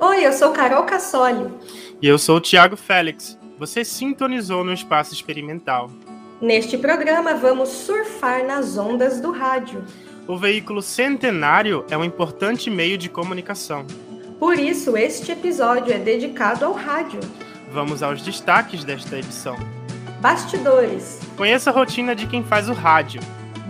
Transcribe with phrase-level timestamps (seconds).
[0.00, 1.48] Oi, eu sou Carol Cassoli.
[2.02, 3.38] E eu sou o Thiago Félix.
[3.58, 5.90] Você sintonizou no Espaço Experimental.
[6.40, 9.84] Neste programa, vamos surfar nas ondas do rádio.
[10.26, 13.86] O veículo centenário é um importante meio de comunicação.
[14.38, 17.20] Por isso, este episódio é dedicado ao rádio.
[17.72, 19.56] Vamos aos destaques desta edição.
[20.20, 21.20] Bastidores.
[21.36, 23.20] Conheça a rotina de quem faz o rádio.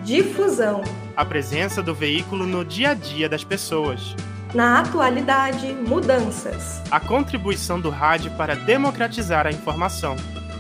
[0.02, 0.82] Difusão.
[1.16, 4.16] A presença do veículo no dia a dia das pessoas.
[4.54, 6.80] Na atualidade, mudanças.
[6.88, 10.14] A contribuição do rádio para democratizar a informação.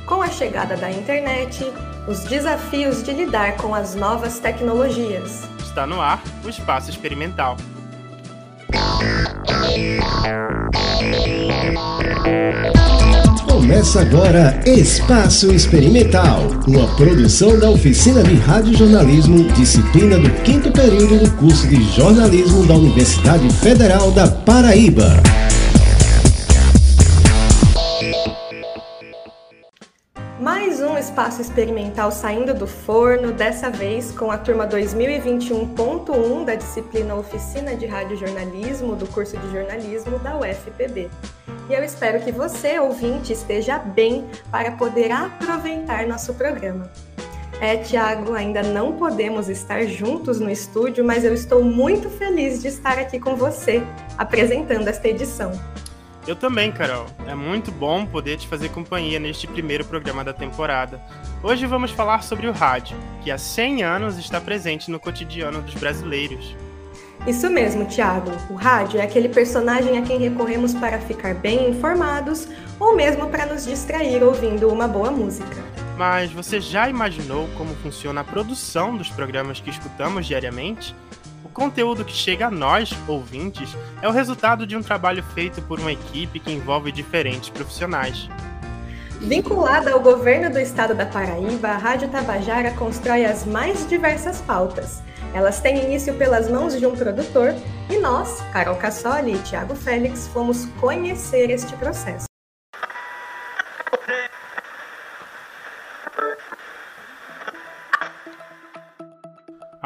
[0.04, 1.64] Com a chegada da internet,
[2.08, 5.48] os desafios de lidar com as novas tecnologias.
[5.60, 7.56] Está no ar o Espaço Experimental.
[13.54, 21.30] Começa agora Espaço Experimental, uma produção da Oficina de Radiojornalismo, disciplina do quinto período do
[21.36, 25.22] curso de jornalismo da Universidade Federal da Paraíba.
[31.14, 37.86] Espaço experimental saindo do forno, dessa vez com a turma 2021.1 da disciplina Oficina de
[37.86, 41.08] Radiojornalismo do curso de jornalismo da UFPB.
[41.70, 46.90] E eu espero que você, ouvinte, esteja bem para poder aproveitar nosso programa.
[47.60, 52.66] É, Tiago, ainda não podemos estar juntos no estúdio, mas eu estou muito feliz de
[52.66, 53.84] estar aqui com você,
[54.18, 55.52] apresentando esta edição.
[56.26, 57.04] Eu também, Carol.
[57.26, 60.98] É muito bom poder te fazer companhia neste primeiro programa da temporada.
[61.42, 65.74] Hoje vamos falar sobre o rádio, que há 100 anos está presente no cotidiano dos
[65.74, 66.56] brasileiros.
[67.26, 68.30] Isso mesmo, Tiago.
[68.48, 72.48] O rádio é aquele personagem a quem recorremos para ficar bem informados
[72.80, 75.62] ou mesmo para nos distrair ouvindo uma boa música.
[75.96, 80.94] Mas você já imaginou como funciona a produção dos programas que escutamos diariamente?
[81.48, 85.92] Conteúdo que chega a nós, ouvintes, é o resultado de um trabalho feito por uma
[85.92, 88.28] equipe que envolve diferentes profissionais.
[89.20, 95.02] Vinculada ao governo do estado da Paraíba, a Rádio Tabajara constrói as mais diversas pautas.
[95.32, 97.54] Elas têm início pelas mãos de um produtor
[97.88, 102.33] e nós, Carol Cassoli e Tiago Félix, fomos conhecer este processo.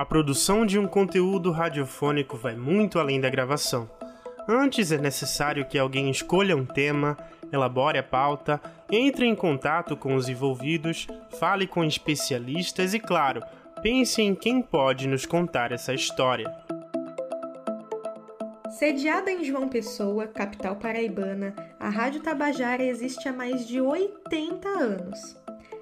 [0.09, 3.89] Produção de um conteúdo radiofônico vai muito além da gravação.
[4.49, 7.15] Antes é necessário que alguém escolha um tema,
[7.53, 8.59] elabore a pauta,
[8.91, 11.07] entre em contato com os envolvidos,
[11.39, 13.43] fale com especialistas e, claro,
[13.83, 16.51] pense em quem pode nos contar essa história.
[18.71, 25.37] Sediada em João Pessoa, capital paraibana, a Rádio Tabajara existe há mais de 80 anos.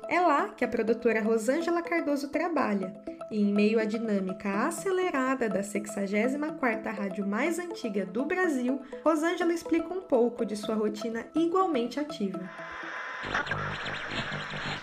[0.09, 2.93] É lá que a produtora Rosângela Cardoso trabalha
[3.31, 9.93] e em meio à dinâmica acelerada da 64ª rádio mais antiga do Brasil, Rosângela explica
[9.93, 12.49] um pouco de sua rotina igualmente ativa.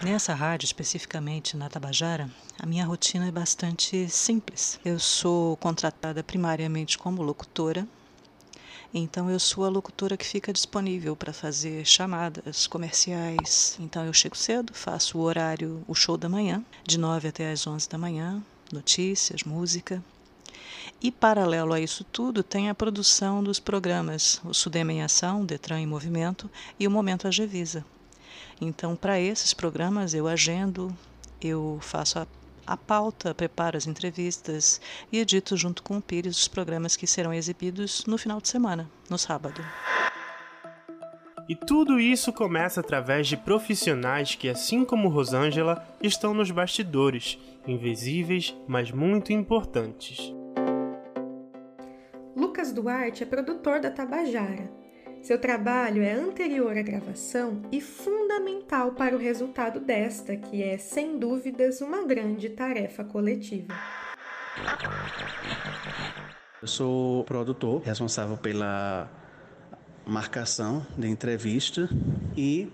[0.03, 4.79] Nessa rádio, especificamente na Tabajara, a minha rotina é bastante simples.
[4.83, 7.87] Eu sou contratada primariamente como locutora,
[8.93, 13.75] então eu sou a locutora que fica disponível para fazer chamadas comerciais.
[13.79, 17.65] Então eu chego cedo, faço o horário, o show da manhã, de 9 até as
[17.65, 20.03] 11 da manhã, notícias, música.
[21.01, 25.79] E paralelo a isso tudo, tem a produção dos programas, o Sudema em Ação, Detran
[25.79, 26.49] em Movimento
[26.79, 27.83] e o Momento Agevisa.
[28.61, 30.95] Então, para esses programas, eu agendo,
[31.41, 32.27] eu faço a
[32.65, 34.79] a pauta, preparo as entrevistas
[35.11, 38.89] e edito junto com o Pires os programas que serão exibidos no final de semana,
[39.09, 39.61] no sábado.
[41.47, 47.37] E tudo isso começa através de profissionais que, assim como Rosângela, estão nos bastidores,
[47.67, 50.33] invisíveis, mas muito importantes.
[52.35, 54.82] Lucas Duarte é produtor da Tabajara
[55.23, 61.17] seu trabalho é anterior à gravação e fundamental para o resultado desta, que é, sem
[61.17, 63.73] dúvidas, uma grande tarefa coletiva.
[66.61, 69.09] Eu sou produtor, responsável pela
[70.05, 71.89] marcação da entrevista
[72.35, 72.69] e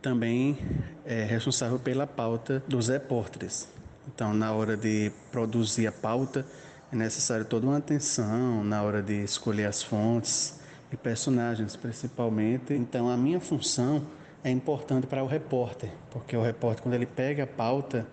[0.00, 0.56] também
[1.04, 3.68] é responsável pela pauta dos repórteres.
[4.08, 6.46] Então, na hora de produzir a pauta,
[6.90, 10.61] é necessário toda uma atenção na hora de escolher as fontes,
[10.92, 12.74] e personagens, principalmente.
[12.74, 14.02] Então, a minha função
[14.44, 18.06] é importante para o repórter, porque o repórter, quando ele pega a pauta,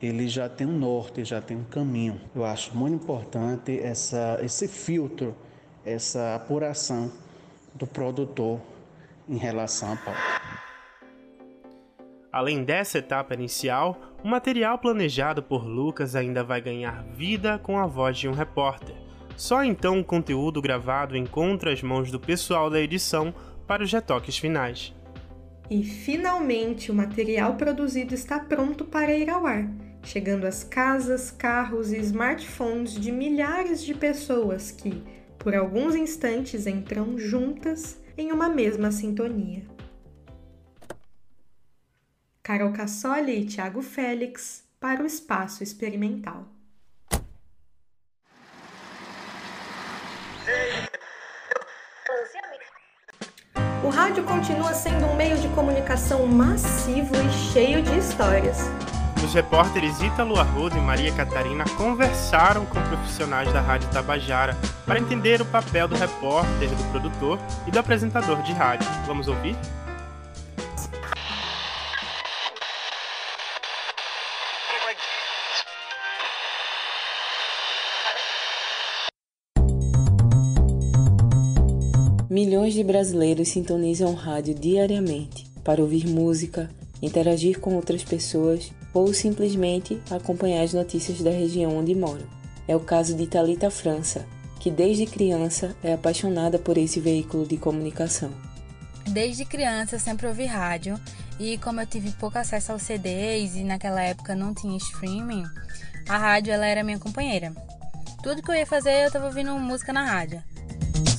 [0.00, 2.20] ele já tem um norte, já tem um caminho.
[2.34, 5.34] Eu acho muito importante essa, esse filtro,
[5.84, 7.12] essa apuração
[7.74, 8.60] do produtor
[9.28, 10.20] em relação à pauta.
[12.30, 17.86] Além dessa etapa inicial, o material planejado por Lucas ainda vai ganhar vida com a
[17.86, 19.07] voz de um repórter
[19.38, 23.32] Só então o conteúdo gravado encontra as mãos do pessoal da edição
[23.68, 24.92] para os retoques finais.
[25.70, 29.70] E finalmente o material produzido está pronto para ir ao ar,
[30.02, 35.04] chegando às casas, carros e smartphones de milhares de pessoas que,
[35.38, 39.62] por alguns instantes, entram juntas em uma mesma sintonia.
[42.42, 46.57] Carol Cassoli e Thiago Félix para o Espaço Experimental.
[53.88, 58.70] O rádio continua sendo um meio de comunicação massivo e cheio de histórias.
[59.24, 64.54] Os repórteres Ítalo Arruda e Maria Catarina conversaram com profissionais da Rádio Tabajara
[64.84, 68.86] para entender o papel do repórter, do produtor e do apresentador de rádio.
[69.06, 69.56] Vamos ouvir?
[82.40, 86.70] Milhões de brasileiros sintonizam o rádio diariamente para ouvir música,
[87.02, 92.24] interagir com outras pessoas ou simplesmente acompanhar as notícias da região onde moram.
[92.68, 94.24] É o caso de Talita França,
[94.60, 98.30] que desde criança é apaixonada por esse veículo de comunicação.
[99.08, 100.96] Desde criança eu sempre ouvi rádio
[101.40, 105.42] e como eu tive pouco acesso aos CDs e naquela época não tinha streaming,
[106.08, 107.52] a rádio ela era minha companheira.
[108.22, 110.40] Tudo que eu ia fazer eu estava ouvindo música na rádio.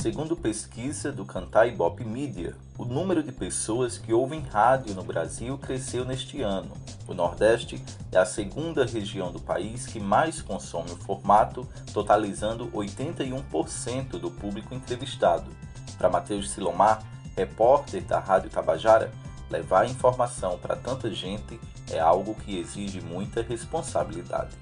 [0.01, 5.57] Segundo pesquisa do Cantar Ibope Media, o número de pessoas que ouvem rádio no Brasil
[5.57, 6.72] cresceu neste ano.
[7.06, 14.12] O Nordeste é a segunda região do país que mais consome o formato, totalizando 81%
[14.12, 15.51] do público entrevistado.
[15.98, 17.04] Para Matheus Silomar,
[17.36, 19.12] repórter da Rádio Tabajara,
[19.50, 21.60] levar informação para tanta gente
[21.92, 24.56] é algo que exige muita responsabilidade.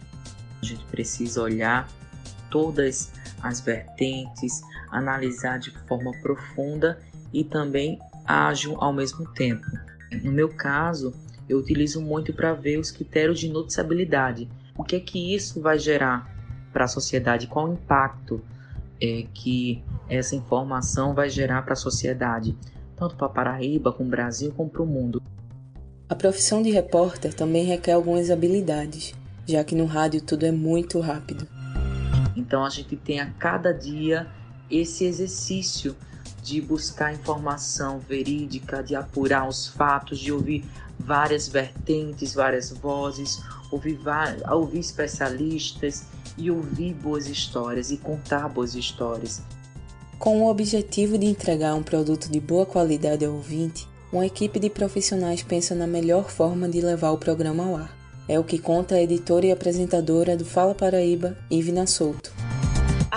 [0.64, 1.88] A gente precisa olhar
[2.50, 3.27] todas as
[3.64, 4.62] vertentes,
[4.92, 7.00] analisar de forma profunda
[7.32, 9.66] e também ágil ao mesmo tempo.
[10.24, 11.14] No meu caso,
[11.48, 14.50] eu utilizo muito para ver os critérios de noticiabilidade.
[14.78, 16.30] O que é que isso vai gerar
[16.74, 17.48] para a sociedade?
[17.48, 18.42] Qual o impacto
[19.02, 22.58] é, que essa informação vai gerar para a sociedade,
[22.96, 25.22] tanto para Paraíba, como o Brasil, como para o mundo?
[26.10, 29.14] A profissão de repórter também requer algumas habilidades,
[29.46, 31.48] já que no rádio tudo é muito rápido.
[32.38, 34.28] Então a gente tem a cada dia
[34.70, 35.96] esse exercício
[36.44, 40.64] de buscar informação verídica, de apurar os fatos, de ouvir
[41.00, 43.42] várias vertentes, várias vozes,
[43.72, 44.00] ouvir,
[44.50, 46.06] ouvir especialistas
[46.38, 49.42] e ouvir boas histórias e contar boas histórias.
[50.20, 54.70] Com o objetivo de entregar um produto de boa qualidade ao ouvinte, uma equipe de
[54.70, 58.07] profissionais pensa na melhor forma de levar o programa ao ar.
[58.28, 62.32] É o que conta a editora e apresentadora do Fala Paraíba, Ivna Souto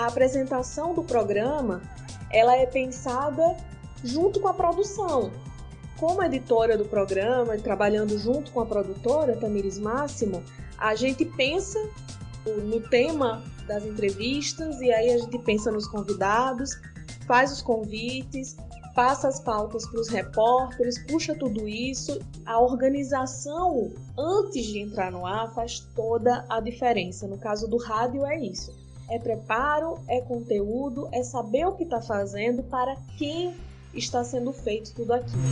[0.00, 1.82] a apresentação do programa
[2.30, 3.56] ela é pensada
[4.02, 5.30] junto com a produção.
[5.98, 10.42] Como editora do programa, trabalhando junto com a produtora, Tamires Máximo,
[10.78, 11.78] a gente pensa
[12.64, 16.80] no tema das entrevistas e aí a gente pensa nos convidados,
[17.26, 18.56] faz os convites,
[19.00, 22.20] passa as pautas para os repórteres, puxa tudo isso.
[22.44, 27.26] A organização antes de entrar no ar faz toda a diferença.
[27.26, 32.00] No caso do rádio é isso é preparo, é conteúdo, é saber o que está
[32.00, 33.52] fazendo para quem
[33.92, 35.42] está sendo feito tudo aquilo.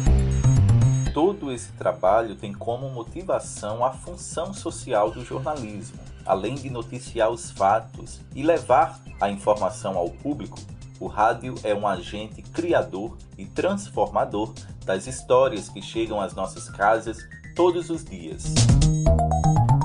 [1.13, 5.99] Todo esse trabalho tem como motivação a função social do jornalismo.
[6.25, 10.61] Além de noticiar os fatos e levar a informação ao público,
[11.01, 14.53] o rádio é um agente criador e transformador
[14.85, 17.19] das histórias que chegam às nossas casas
[17.55, 18.55] todos os dias.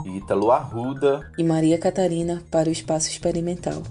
[0.05, 3.81] Ítalo Arruda e Maria Catarina para o Espaço Experimental.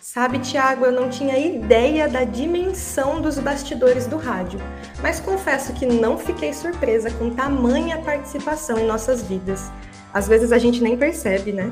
[0.00, 4.58] Sabe, Tiago, eu não tinha ideia da dimensão dos bastidores do rádio,
[5.00, 9.70] mas confesso que não fiquei surpresa com tamanha participação em nossas vidas.
[10.12, 11.70] Às vezes a gente nem percebe, né?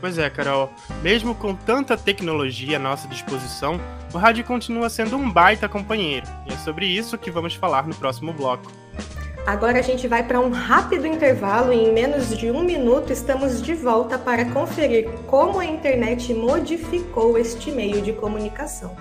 [0.00, 0.72] Pois é, Carol.
[1.02, 3.80] Mesmo com tanta tecnologia à nossa disposição,
[4.12, 6.26] o rádio continua sendo um baita companheiro.
[6.48, 8.70] E é sobre isso que vamos falar no próximo bloco.
[9.46, 13.60] Agora a gente vai para um rápido intervalo e em menos de um minuto estamos
[13.60, 18.96] de volta para conferir como a internet modificou este meio de comunicação.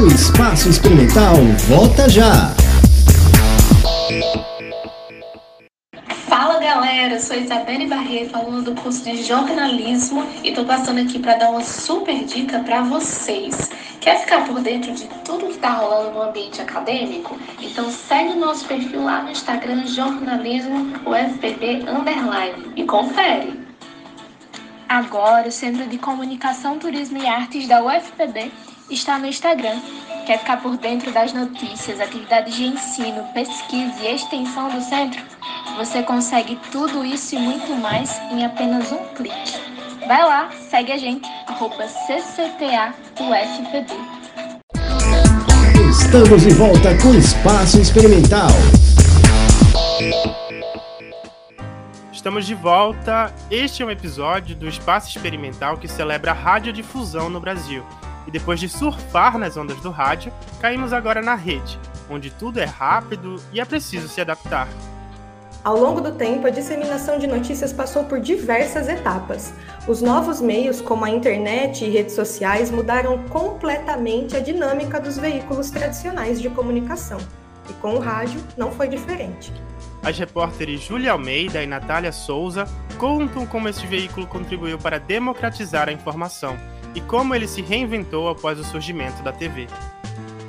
[0.00, 1.36] O Espaço Experimental
[1.68, 2.67] volta já!
[6.68, 11.48] Galera, sou Isabelle Barreto, aluna do curso de jornalismo e tô passando aqui para dar
[11.48, 13.70] uma super dica para vocês.
[14.02, 17.38] Quer ficar por dentro de tudo que está rolando no ambiente acadêmico?
[17.58, 23.58] Então segue o nosso perfil lá no Instagram jornalismo UFPB underline e confere.
[24.86, 28.52] Agora, o Centro de Comunicação, Turismo e Artes da UFPB
[28.90, 29.80] está no Instagram.
[30.28, 35.22] Quer ficar por dentro das notícias, atividades de ensino, pesquisa e extensão do centro?
[35.78, 39.58] Você consegue tudo isso e muito mais em apenas um clique.
[40.06, 43.10] Vai lá, segue a gente, arroba CCTAUFPB.
[45.90, 48.50] Estamos de volta com Espaço Experimental.
[52.12, 53.32] Estamos de volta.
[53.50, 57.82] Este é um episódio do Espaço Experimental que celebra a radiodifusão no Brasil.
[58.28, 60.30] E depois de surfar nas ondas do rádio,
[60.60, 61.80] caímos agora na rede,
[62.10, 64.68] onde tudo é rápido e é preciso se adaptar.
[65.64, 69.54] Ao longo do tempo, a disseminação de notícias passou por diversas etapas.
[69.86, 75.70] Os novos meios, como a internet e redes sociais, mudaram completamente a dinâmica dos veículos
[75.70, 77.18] tradicionais de comunicação.
[77.70, 79.50] E com o rádio não foi diferente.
[80.02, 82.66] As repórteres Júlia Almeida e Natália Souza
[82.98, 86.58] contam como esse veículo contribuiu para democratizar a informação
[86.94, 89.66] e como ele se reinventou após o surgimento da TV.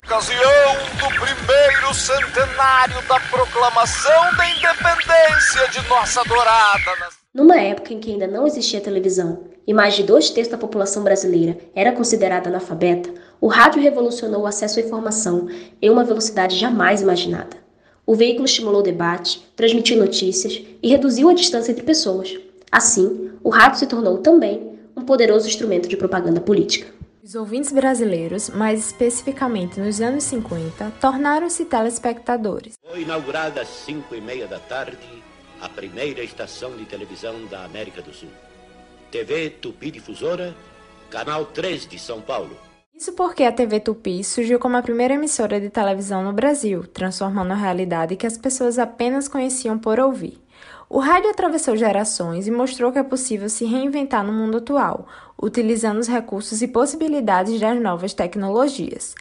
[0.04, 7.10] Ocasião do primeiro centenário da proclamação da independência de nossa adorada.
[7.32, 11.04] Numa época em que ainda não existia televisão e mais de dois terços da população
[11.04, 13.08] brasileira era considerada analfabeta,
[13.40, 15.48] o rádio revolucionou o acesso à informação
[15.80, 17.56] em uma velocidade jamais imaginada.
[18.04, 22.36] O veículo estimulou o debate, transmitiu notícias e reduziu a distância entre pessoas.
[22.72, 26.92] Assim, o rádio se tornou também um poderoso instrumento de propaganda política.
[27.22, 32.74] Os ouvintes brasileiros, mais especificamente nos anos 50, tornaram-se telespectadores.
[32.88, 34.96] Foi inaugurada às 5 e meia da tarde
[35.60, 38.30] a primeira estação de televisão da América do Sul.
[39.10, 40.54] TV Tupi Difusora,
[41.10, 42.56] canal 3 de São Paulo.
[42.94, 47.52] Isso porque a TV Tupi surgiu como a primeira emissora de televisão no Brasil, transformando
[47.52, 50.38] a realidade que as pessoas apenas conheciam por ouvir.
[50.92, 55.06] O rádio atravessou gerações e mostrou que é possível se reinventar no mundo atual,
[55.40, 59.14] utilizando os recursos e possibilidades das novas tecnologias.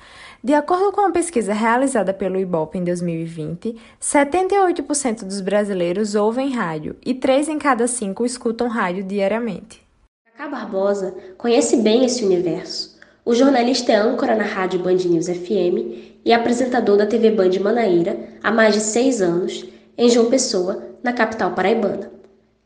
[0.43, 6.95] De acordo com uma pesquisa realizada pelo IBOP em 2020, 78% dos brasileiros ouvem rádio
[7.05, 9.79] e 3 em cada 5 escutam rádio diariamente.
[10.25, 12.97] Cacá Barbosa conhece bem esse universo.
[13.23, 18.17] O jornalista é âncora na rádio Band News FM e apresentador da TV Band Manaíra
[18.41, 22.11] há mais de seis anos, em João Pessoa, na capital paraibana.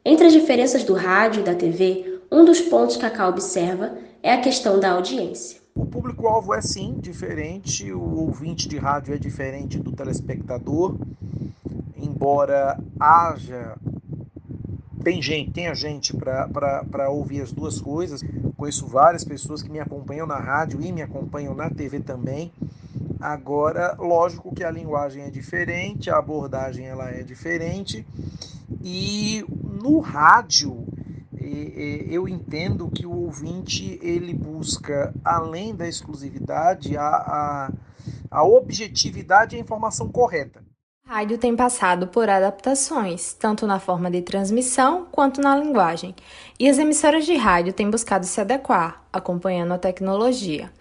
[0.05, 4.33] Entre as diferenças do rádio e da TV, um dos pontos que Cacá observa é
[4.33, 5.61] a questão da audiência.
[5.75, 10.95] O público-alvo é sim diferente, o ouvinte de rádio é diferente do telespectador,
[11.97, 13.75] embora haja
[15.03, 18.23] tem gente, tem a gente para ouvir as duas coisas.
[18.55, 22.51] Conheço várias pessoas que me acompanham na rádio e me acompanham na TV também.
[23.23, 28.05] Agora, lógico que a linguagem é diferente, a abordagem ela é diferente
[28.83, 30.85] e no rádio
[32.09, 37.71] eu entendo que o ouvinte ele busca além da exclusividade a, a,
[38.29, 40.61] a objetividade e a informação correta.
[41.05, 46.15] Rádio tem passado por adaptações, tanto na forma de transmissão quanto na linguagem,
[46.59, 50.71] e as emissoras de rádio têm buscado se adequar, acompanhando a tecnologia.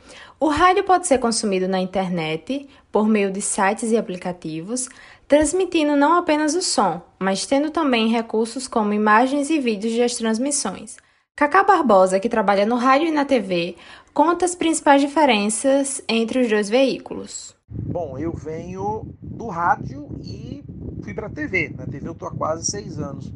[0.40, 4.88] O rádio pode ser consumido na internet, por meio de sites e aplicativos,
[5.28, 10.96] transmitindo não apenas o som, mas tendo também recursos como imagens e vídeos das transmissões.
[11.36, 13.76] Cacá Barbosa, que trabalha no rádio e na TV,
[14.14, 17.54] conta as principais diferenças entre os dois veículos.
[17.72, 20.64] Bom, eu venho do rádio e
[21.02, 21.74] fui para a TV.
[21.76, 23.32] Na TV eu tô há quase seis anos.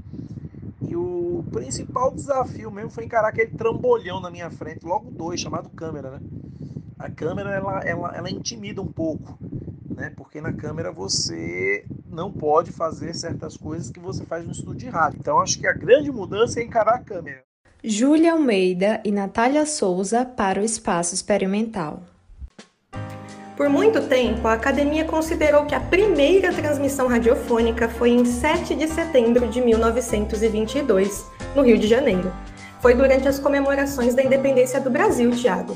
[0.81, 5.69] E o principal desafio mesmo foi encarar aquele trambolhão na minha frente, logo dois, chamado
[5.71, 6.21] câmera, né?
[6.99, 9.39] A câmera, ela, ela, ela intimida um pouco,
[9.91, 10.13] né?
[10.17, 14.89] Porque na câmera você não pode fazer certas coisas que você faz no estúdio de
[14.89, 15.19] rádio.
[15.21, 17.43] Então acho que a grande mudança é encarar a câmera.
[17.85, 22.03] Júlia Almeida e Natália Souza para o Espaço Experimental.
[23.57, 28.87] Por muito tempo, a academia considerou que a primeira transmissão radiofônica foi em 7 de
[28.87, 32.31] setembro de 1922, no Rio de Janeiro.
[32.83, 35.75] Foi durante as comemorações da independência do Brasil, Tiago.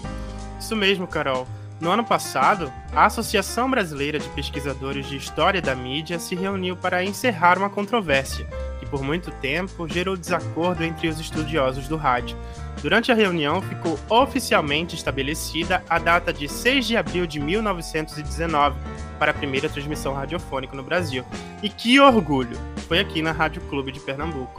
[0.61, 1.47] Isso mesmo, Carol.
[1.81, 7.03] No ano passado, a Associação Brasileira de Pesquisadores de História da Mídia se reuniu para
[7.03, 8.47] encerrar uma controvérsia
[8.91, 12.37] por muito tempo, gerou desacordo entre os estudiosos do rádio
[12.83, 18.79] Durante a reunião, ficou oficialmente estabelecida a data de 6 de abril de 1919
[19.19, 21.23] para a primeira transmissão radiofônica no Brasil.
[21.63, 22.59] E que orgulho!
[22.89, 24.59] Foi aqui na Rádio Clube de Pernambuco.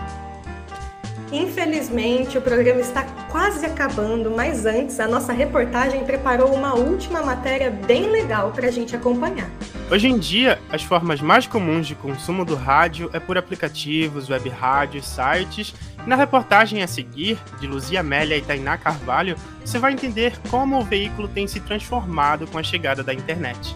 [1.31, 7.71] Infelizmente, o programa está quase acabando, mas antes, a nossa reportagem preparou uma última matéria
[7.71, 9.49] bem legal para a gente acompanhar.
[9.89, 14.49] Hoje em dia, as formas mais comuns de consumo do rádio é por aplicativos, web
[14.49, 15.73] rádios, sites.
[16.05, 20.83] Na reportagem a seguir, de Luzia Amélia e Tainá Carvalho, você vai entender como o
[20.83, 23.75] veículo tem se transformado com a chegada da internet.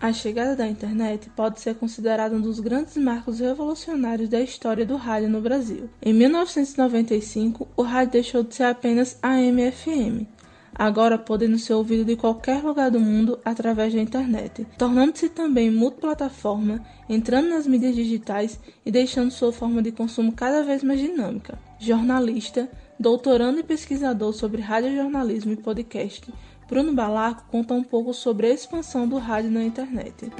[0.00, 4.94] A chegada da internet pode ser considerada um dos grandes marcos revolucionários da história do
[4.94, 5.90] rádio no Brasil.
[6.00, 10.24] Em 1995, o rádio deixou de ser apenas AM/FM,
[10.72, 16.80] agora podendo ser ouvido de qualquer lugar do mundo através da internet, tornando-se também multiplataforma,
[17.08, 21.58] entrando nas mídias digitais e deixando sua forma de consumo cada vez mais dinâmica.
[21.76, 26.32] Jornalista, doutorando e pesquisador sobre radiojornalismo e podcast,
[26.68, 30.30] Bruno Balaco conta um pouco sobre a expansão do rádio na internet.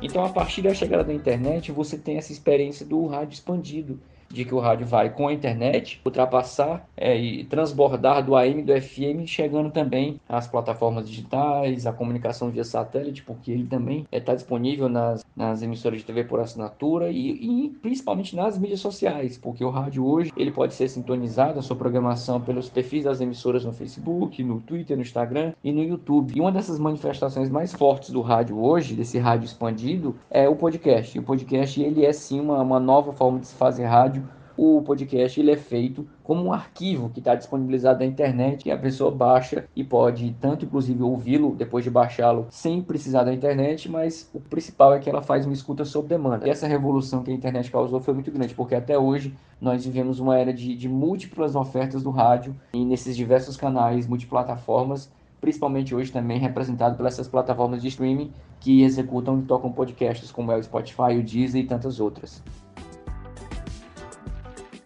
[0.00, 3.98] Então, a partir da chegada da internet, você tem essa experiência do rádio expandido,
[4.34, 8.72] de que o rádio vai com a internet ultrapassar é, e transbordar do AM do
[8.80, 14.34] FM, chegando também às plataformas digitais, a comunicação via satélite, porque ele também está é,
[14.34, 19.64] disponível nas, nas emissoras de TV por assinatura e, e, principalmente nas mídias sociais, porque
[19.64, 23.72] o rádio hoje ele pode ser sintonizado a sua programação pelos perfis das emissoras no
[23.72, 26.32] Facebook, no Twitter, no Instagram e no YouTube.
[26.34, 31.16] E uma dessas manifestações mais fortes do rádio hoje, desse rádio expandido, é o podcast.
[31.16, 34.23] E o podcast ele é sim uma, uma nova forma de se fazer rádio
[34.56, 38.78] o podcast ele é feito como um arquivo que está disponibilizado na internet e a
[38.78, 44.30] pessoa baixa e pode tanto inclusive ouvi-lo depois de baixá-lo sem precisar da internet, mas
[44.32, 46.46] o principal é que ela faz uma escuta sob demanda.
[46.46, 50.20] E essa revolução que a internet causou foi muito grande, porque até hoje nós vivemos
[50.20, 56.10] uma era de, de múltiplas ofertas do rádio e nesses diversos canais, multiplataformas, principalmente hoje
[56.10, 58.30] também representado pelas essas plataformas de streaming
[58.60, 62.42] que executam e tocam podcasts como é o Spotify, o Deezer e tantas outras.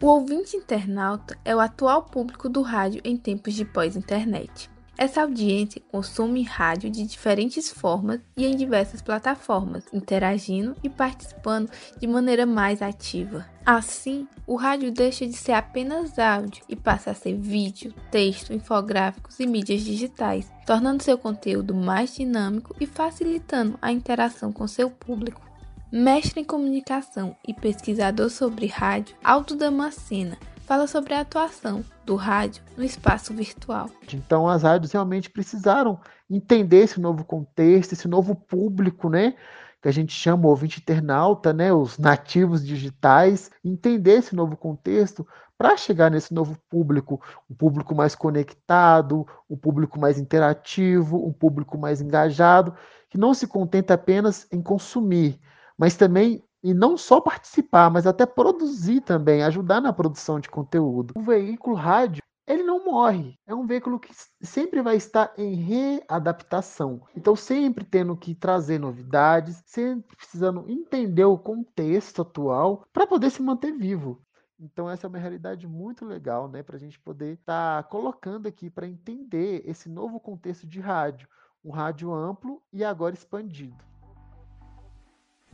[0.00, 4.71] O ouvinte internauta é o atual público do rádio em tempos de pós-internet.
[4.97, 12.07] Essa audiência consome rádio de diferentes formas e em diversas plataformas, interagindo e participando de
[12.07, 13.45] maneira mais ativa.
[13.67, 19.41] Assim, o rádio deixa de ser apenas áudio e passa a ser vídeo, texto, infográficos
[19.41, 25.48] e mídias digitais, tornando seu conteúdo mais dinâmico e facilitando a interação com seu público.
[25.91, 32.63] Mestre em comunicação e pesquisador sobre rádio, Aldo Damascena fala sobre a atuação do rádio
[32.77, 33.89] no espaço virtual.
[34.13, 35.99] Então as rádios realmente precisaram
[36.29, 39.35] entender esse novo contexto, esse novo público, né?
[39.81, 41.73] Que a gente chama o ouvinte internauta, né?
[41.73, 47.19] Os nativos digitais, entender esse novo contexto para chegar nesse novo público,
[47.51, 52.75] um público mais conectado, um público mais interativo, um público mais engajado,
[53.09, 55.41] que não se contenta apenas em consumir,
[55.78, 61.14] mas também e não só participar, mas até produzir também, ajudar na produção de conteúdo.
[61.17, 63.38] O veículo rádio, ele não morre.
[63.47, 64.10] É um veículo que
[64.43, 67.02] sempre vai estar em readaptação.
[67.17, 73.43] Então, sempre tendo que trazer novidades, sempre precisando entender o contexto atual para poder se
[73.43, 74.21] manter vivo.
[74.58, 78.49] Então, essa é uma realidade muito legal, né, para a gente poder estar tá colocando
[78.49, 81.28] aqui para entender esse novo contexto de rádio.
[81.64, 83.76] Um rádio amplo e agora expandido.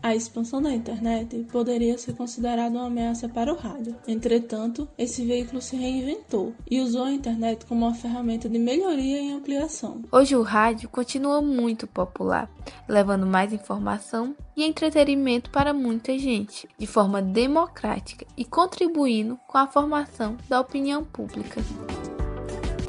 [0.05, 3.97] A expansão da internet poderia ser considerada uma ameaça para o rádio.
[4.07, 9.33] Entretanto, esse veículo se reinventou e usou a internet como uma ferramenta de melhoria e
[9.33, 10.03] ampliação.
[10.13, 12.51] Hoje o rádio continua muito popular,
[12.87, 19.67] levando mais informação e entretenimento para muita gente, de forma democrática e contribuindo com a
[19.67, 21.63] formação da opinião pública.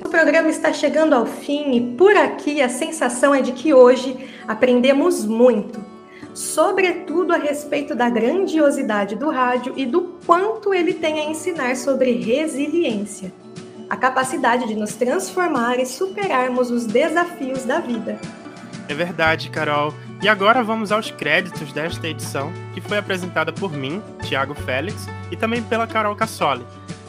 [0.04, 4.17] O programa está chegando ao fim e por aqui a sensação é de que hoje
[4.45, 5.95] aprendemos muito
[6.36, 12.12] sobretudo a respeito da grandiosidade do rádio e do quanto ele tem a ensinar sobre
[12.12, 13.34] resiliência,
[13.89, 18.19] a capacidade de nos transformar e superarmos os desafios da vida.
[18.89, 19.93] É verdade, Carol.
[20.21, 25.38] E agora vamos aos créditos desta edição, que foi apresentada por mim, Thiago Félix, e
[25.38, 26.65] também pela Carol Cassoli.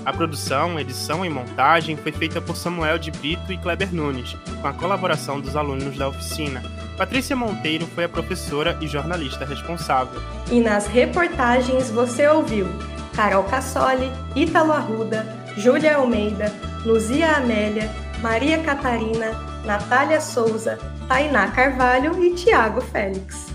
[0.06, 4.68] A produção, edição e montagem foi feita por Samuel de Brito e Kleber Nunes, com
[4.68, 6.62] a colaboração dos alunos da oficina.
[6.96, 10.22] Patrícia Monteiro foi a professora e jornalista responsável.
[10.48, 12.68] E nas reportagens você ouviu
[13.16, 17.90] Carol Cassoli, Ítalo Arruda, Júlia Almeida, Luzia Amélia,
[18.22, 19.32] Maria Catarina,
[19.64, 23.48] Natália Souza, Tainá Carvalho e Tiago Félix.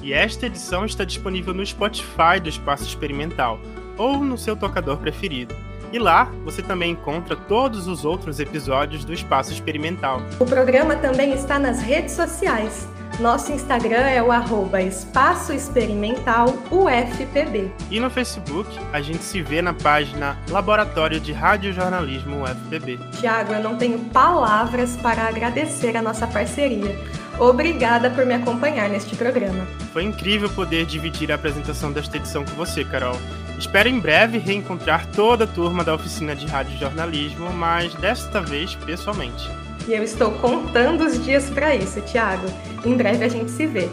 [0.00, 3.58] E esta edição está disponível no Spotify do Espaço Experimental
[3.98, 5.52] ou no seu tocador preferido.
[5.92, 10.20] E lá você também encontra todos os outros episódios do Espaço Experimental.
[10.38, 12.88] O programa também está nas redes sociais.
[13.20, 17.72] Nosso Instagram é o arroba Espaço Experimental UFPB.
[17.90, 22.98] E no Facebook, a gente se vê na página Laboratório de Radiojornalismo UFPB.
[23.18, 26.94] Tiago, eu não tenho palavras para agradecer a nossa parceria.
[27.38, 29.66] Obrigada por me acompanhar neste programa.
[29.92, 33.16] Foi incrível poder dividir a apresentação desta edição com você, Carol.
[33.58, 38.74] Espero em breve reencontrar toda a turma da oficina de rádio jornalismo, mas desta vez
[38.74, 39.50] pessoalmente.
[39.86, 42.46] E eu estou contando os dias para isso, Tiago.
[42.84, 43.88] Em breve a gente se vê.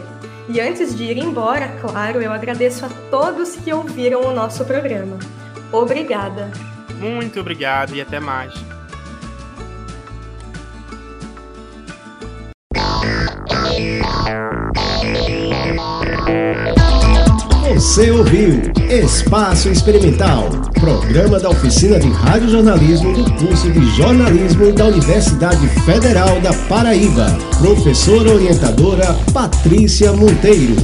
[0.48, 5.18] E antes de ir embora, claro, eu agradeço a todos que ouviram o nosso programa.
[5.72, 6.50] Obrigada.
[6.98, 8.52] Muito obrigado e até mais.
[17.94, 25.64] Você ouviu Espaço Experimental, programa da oficina de radiojornalismo do curso de jornalismo da Universidade
[25.84, 27.26] Federal da Paraíba.
[27.56, 30.74] Professora orientadora Patrícia Monteiro.